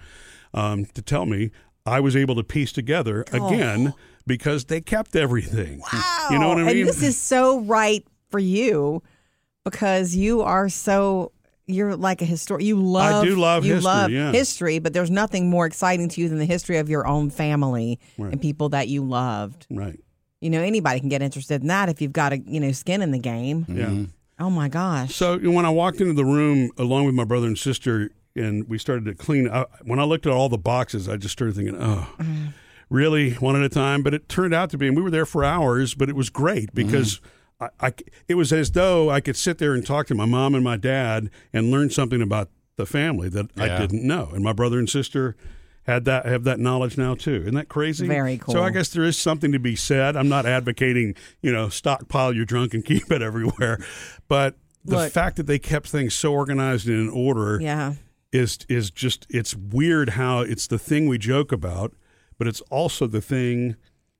um, 0.54 0.86
to 0.86 1.02
tell 1.02 1.26
me. 1.26 1.52
I 1.86 2.00
was 2.00 2.16
able 2.16 2.36
to 2.36 2.44
piece 2.44 2.72
together 2.72 3.22
again 3.32 3.94
oh. 3.96 4.00
because 4.26 4.66
they 4.66 4.82
kept 4.82 5.16
everything. 5.16 5.82
Wow. 5.94 6.28
You 6.32 6.40
know 6.40 6.50
what 6.50 6.58
I 6.58 6.64
mean? 6.64 6.78
And 6.80 6.88
this 6.88 7.04
is 7.04 7.18
so 7.18 7.60
right 7.62 8.06
for 8.30 8.40
you 8.40 9.04
because 9.64 10.16
you 10.16 10.42
are 10.42 10.68
so 10.68 11.32
you're 11.68 11.96
like 11.96 12.22
a 12.22 12.26
historian. 12.26 12.66
You 12.68 12.82
love. 12.82 13.24
I 13.24 13.28
do 13.28 13.36
love 13.36 13.66
you 13.66 13.76
history, 13.76 13.86
love 13.92 14.12
yeah. 14.12 14.32
history, 14.32 14.80
but 14.80 14.94
there's 14.94 15.12
nothing 15.12 15.50
more 15.50 15.66
exciting 15.66 16.10
to 16.10 16.22
you 16.22 16.30
than 16.30 16.38
the 16.38 16.46
history 16.46 16.78
of 16.78 16.90
your 16.90 17.08
own 17.08 17.30
family 17.30 18.00
Right. 18.18 18.32
and 18.32 18.42
people 18.42 18.70
that 18.70 18.88
you 18.88 19.04
loved. 19.04 19.66
Right. 19.70 20.00
You 20.42 20.50
know, 20.52 20.62
anybody 20.62 21.00
can 21.00 21.10
get 21.10 21.22
interested 21.22 21.62
in 21.62 21.68
that 21.68 21.90
if 21.90 22.02
you've 22.02 22.14
got 22.14 22.34
a 22.34 22.40
you 22.40 22.60
know 22.60 22.72
skin 22.72 23.02
in 23.02 23.12
the 23.12 23.20
game. 23.20 23.66
Yeah. 23.68 24.06
Oh 24.38 24.50
my 24.50 24.70
gosh. 24.70 25.16
So 25.16 25.38
when 25.40 25.66
I 25.66 25.70
walked 25.70 26.02
into 26.02 26.14
the 26.14 26.26
room 26.26 26.72
along 26.78 27.06
with 27.06 27.16
my 27.16 27.24
brother 27.24 27.48
and 27.48 27.58
sister, 27.58 28.12
and 28.36 28.68
we 28.68 28.78
started 28.78 29.06
to 29.06 29.16
clean, 29.16 29.50
I, 29.50 29.66
when 29.84 30.00
I 30.00 30.04
looked 30.04 30.26
at 30.26 30.32
all 30.34 30.50
the 30.50 30.58
boxes, 30.58 31.08
I 31.08 31.18
just 31.18 31.34
started 31.34 31.56
thinking, 31.56 31.76
oh, 31.80 32.08
mm. 32.18 32.54
really, 32.90 33.34
one 33.34 33.56
at 33.56 33.64
a 33.64 33.70
time. 33.70 34.04
But 34.04 34.14
it 34.14 34.30
turned 34.30 34.54
out 34.54 34.70
to 34.72 34.78
be, 34.78 34.88
and 34.88 34.96
we 34.96 35.02
were 35.02 35.12
there 35.12 35.26
for 35.26 35.44
hours, 35.44 35.94
but 35.94 36.10
it 36.10 36.16
was 36.16 36.30
great 36.30 36.74
mm-hmm. 36.74 36.88
because. 36.88 37.22
I, 37.58 37.70
I, 37.80 37.94
it 38.28 38.36
was 38.36 38.52
as 38.52 38.72
though 38.72 39.10
I 39.10 39.22
could 39.22 39.38
sit 39.38 39.60
there 39.60 39.74
and 39.74 39.88
talk 39.88 40.08
to 40.08 40.14
my 40.14 40.26
mom 40.26 40.56
and 40.56 40.64
my 40.64 40.76
dad 40.76 41.30
and 41.54 41.72
learn 41.72 41.90
something 41.90 42.22
about 42.22 42.50
the 42.76 42.86
family 42.86 43.30
that 43.30 43.46
I 43.58 43.78
didn't 43.78 44.06
know. 44.06 44.30
And 44.34 44.44
my 44.44 44.52
brother 44.52 44.78
and 44.78 44.90
sister 44.90 45.38
had 45.86 46.06
that 46.06 46.26
have 46.26 46.44
that 46.46 46.60
knowledge 46.60 46.98
now 46.98 47.16
too. 47.16 47.42
Isn't 47.42 47.56
that 47.56 47.70
crazy? 47.70 48.08
Very 48.08 48.38
cool. 48.38 48.54
So 48.54 48.64
I 48.64 48.72
guess 48.72 48.90
there 48.90 49.04
is 49.04 49.18
something 49.18 49.52
to 49.52 49.60
be 49.60 49.76
said. 49.76 50.16
I'm 50.16 50.30
not 50.30 50.46
advocating, 50.46 51.16
you 51.42 51.52
know, 51.52 51.70
stockpile 51.70 52.34
your 52.34 52.46
drunk 52.46 52.74
and 52.74 52.84
keep 52.86 53.12
it 53.12 53.22
everywhere, 53.22 53.80
but 54.28 54.56
the 54.84 54.98
Look. 54.98 55.12
fact 55.12 55.38
that 55.38 55.48
they 55.48 55.58
kept 55.58 55.88
things 55.88 56.14
so 56.14 56.34
organized 56.34 56.88
and 56.88 57.08
in 57.08 57.10
order 57.10 57.60
yeah. 57.60 57.96
Is 58.36 58.60
is 58.70 58.90
just 58.92 59.26
it's 59.30 59.56
weird 59.56 60.10
how 60.10 60.40
it's 60.42 60.68
the 60.68 60.80
thing 60.80 61.08
we 61.08 61.18
joke 61.18 61.52
about, 61.52 61.94
but 62.38 62.48
it's 62.48 62.62
also 62.70 63.08
the 63.08 63.22
thing 63.22 63.76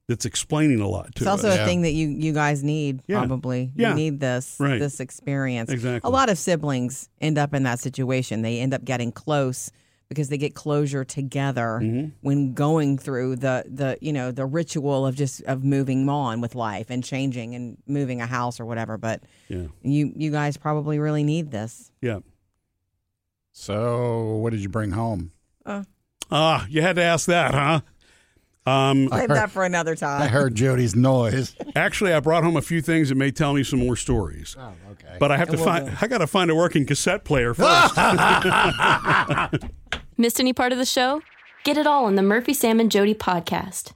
that's 0.08 0.26
explaining 0.26 0.80
a 0.80 0.88
lot 0.88 1.06
to 1.16 1.18
us. 1.18 1.22
It's 1.22 1.28
also 1.28 1.50
us. 1.50 1.56
a 1.56 1.58
Yeah. 1.60 1.66
thing 1.66 1.82
that 1.82 1.94
you 1.94 2.08
you 2.08 2.32
guys 2.34 2.64
need 2.64 3.02
Yeah. 3.08 3.20
probably. 3.20 3.72
Yeah. 3.76 3.90
You 3.90 3.96
need 3.96 4.20
this 4.20 4.56
Right. 4.60 4.80
this 4.80 5.00
experience. 5.00 5.70
Exactly. 5.72 6.08
A 6.08 6.12
lot 6.12 6.30
of 6.30 6.38
siblings 6.38 7.10
end 7.20 7.38
up 7.38 7.54
in 7.54 7.64
that 7.64 7.80
situation. 7.80 8.42
They 8.44 8.60
end 8.60 8.74
up 8.74 8.84
getting 8.86 9.12
close 9.12 9.72
because 10.08 10.30
they 10.30 10.38
get 10.38 10.54
closure 10.54 11.04
together 11.04 11.80
Mm-hmm. 11.82 12.10
when 12.22 12.54
going 12.54 13.00
through 13.00 13.38
the 13.38 13.66
the 13.68 13.98
you 14.00 14.14
know 14.14 14.32
the 14.32 14.46
ritual 14.46 15.08
of 15.08 15.16
just 15.16 15.42
of 15.44 15.64
moving 15.64 16.08
on 16.08 16.40
with 16.40 16.54
life 16.54 16.92
and 16.92 17.04
changing 17.04 17.56
and 17.56 17.78
moving 17.88 18.22
a 18.22 18.28
house 18.28 18.60
or 18.60 18.66
whatever. 18.66 18.98
But 19.00 19.24
Yeah, 19.50 19.66
you 19.82 20.14
you 20.16 20.30
guys 20.32 20.56
probably 20.58 21.00
really 21.00 21.24
need 21.24 21.50
this. 21.50 21.92
yeah. 22.02 22.20
So, 23.58 24.36
what 24.36 24.50
did 24.52 24.60
you 24.60 24.68
bring 24.68 24.92
home? 24.92 25.32
Ah, 26.30 26.66
you 26.70 26.82
had 26.82 26.98
to 26.98 27.02
ask 27.02 27.28
that, 27.28 27.54
huh? 27.54 27.80
Um, 28.70 29.08
Save 29.10 29.30
that 29.30 29.50
for 29.50 29.64
another 29.64 29.96
time. 29.96 30.22
I 30.22 30.28
heard 30.28 30.56
Jody's 30.56 30.96
noise. 30.96 31.56
actually, 31.76 32.14
I 32.14 32.20
brought 32.20 32.44
home 32.44 32.58
a 32.58 32.62
few 32.62 32.82
things 32.82 33.10
that 33.10 33.16
may 33.16 33.32
tell 33.32 33.54
me 33.54 33.64
some 33.64 33.80
more 33.80 33.96
stories. 33.96 34.58
Oh, 34.60 34.74
okay. 34.92 35.16
But 35.20 35.32
I 35.32 35.38
have 35.38 35.50
to 35.50 35.56
we'll 35.56 35.66
find. 35.66 35.86
do. 35.86 35.94
I 36.02 36.08
got 36.08 36.18
to 36.18 36.28
find 36.28 36.52
a 36.52 36.56
working 36.56 36.86
cassette 36.86 37.24
player 37.24 37.54
first. 37.54 37.96
Missed 40.18 40.40
any 40.40 40.52
part 40.52 40.74
of 40.74 40.78
the 40.78 40.86
show? 40.86 41.22
Get 41.64 41.78
it 41.78 41.88
all 41.88 42.06
on 42.06 42.16
the 42.16 42.24
Murphy, 42.24 42.54
Sam, 42.54 42.80
and 42.80 42.92
Jody 42.92 43.16
podcast. 43.16 43.94